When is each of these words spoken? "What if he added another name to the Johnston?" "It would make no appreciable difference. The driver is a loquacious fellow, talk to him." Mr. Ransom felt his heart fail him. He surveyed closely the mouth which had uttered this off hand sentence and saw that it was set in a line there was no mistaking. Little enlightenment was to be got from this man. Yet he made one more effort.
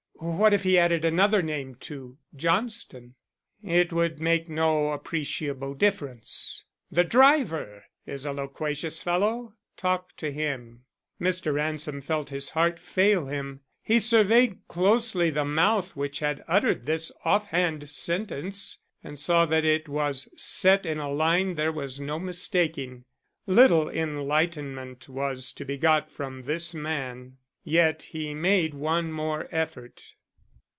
"What 0.23 0.53
if 0.53 0.61
he 0.61 0.77
added 0.77 1.03
another 1.03 1.41
name 1.41 1.73
to 1.81 2.19
the 2.31 2.37
Johnston?" 2.37 3.15
"It 3.63 3.91
would 3.91 4.21
make 4.21 4.47
no 4.47 4.91
appreciable 4.91 5.73
difference. 5.73 6.63
The 6.91 7.03
driver 7.03 7.85
is 8.05 8.23
a 8.23 8.31
loquacious 8.31 9.01
fellow, 9.01 9.55
talk 9.77 10.15
to 10.17 10.31
him." 10.31 10.85
Mr. 11.19 11.51
Ransom 11.55 12.01
felt 12.01 12.29
his 12.29 12.49
heart 12.49 12.77
fail 12.79 13.25
him. 13.25 13.61
He 13.81 13.97
surveyed 13.97 14.67
closely 14.67 15.31
the 15.31 15.43
mouth 15.43 15.95
which 15.95 16.19
had 16.19 16.43
uttered 16.47 16.85
this 16.85 17.11
off 17.25 17.47
hand 17.47 17.89
sentence 17.89 18.77
and 19.03 19.19
saw 19.19 19.47
that 19.47 19.65
it 19.65 19.89
was 19.89 20.29
set 20.39 20.85
in 20.85 20.99
a 20.99 21.09
line 21.09 21.55
there 21.55 21.71
was 21.71 21.99
no 21.99 22.19
mistaking. 22.19 23.05
Little 23.47 23.89
enlightenment 23.89 25.09
was 25.09 25.51
to 25.53 25.65
be 25.65 25.79
got 25.79 26.11
from 26.11 26.43
this 26.43 26.75
man. 26.75 27.37
Yet 27.63 28.01
he 28.01 28.33
made 28.33 28.73
one 28.73 29.11
more 29.11 29.47
effort. 29.51 30.01